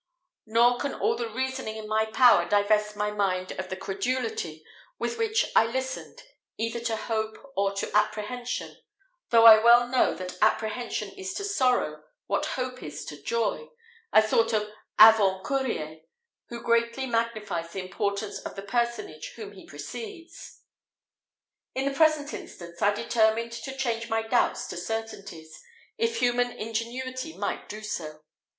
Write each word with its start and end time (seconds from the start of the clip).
Nor 0.47 0.79
can 0.79 0.95
all 0.95 1.15
the 1.15 1.29
reasoning 1.29 1.75
in 1.77 1.87
my 1.87 2.05
power 2.07 2.49
divest 2.49 2.95
my 2.95 3.11
mind 3.11 3.51
of 3.59 3.69
the 3.69 3.75
credulity 3.75 4.65
with 4.97 5.19
which 5.19 5.45
I 5.55 5.67
listen 5.67 6.15
either 6.57 6.79
to 6.85 6.95
hope 6.95 7.37
or 7.55 7.71
to 7.73 7.95
apprehension: 7.95 8.77
though 9.29 9.45
I 9.45 9.63
well 9.63 9.87
know 9.87 10.15
that 10.15 10.39
apprehension 10.41 11.11
is 11.11 11.35
to 11.35 11.43
sorrow 11.43 12.03
what 12.25 12.47
hope 12.57 12.81
is 12.81 13.05
to 13.05 13.21
joy 13.21 13.67
a 14.11 14.27
sort 14.27 14.53
of 14.53 14.71
avant 14.97 15.43
courier, 15.43 15.99
who 16.49 16.63
greatly 16.63 17.05
magnifies 17.05 17.69
the 17.71 17.81
importance 17.83 18.39
of 18.39 18.55
the 18.55 18.63
personage 18.63 19.33
whom 19.35 19.51
he 19.51 19.67
precedes. 19.67 20.61
In 21.75 21.85
the 21.85 21.93
present 21.93 22.33
instance, 22.33 22.81
I 22.81 22.91
determined 22.91 23.51
to 23.51 23.77
change 23.77 24.09
my 24.09 24.23
doubts 24.23 24.65
to 24.69 24.77
certainties, 24.77 25.61
if 25.99 26.17
human 26.17 26.51
ingenuity 26.53 27.37
might 27.37 27.69
do 27.69 27.83
so. 27.83 28.23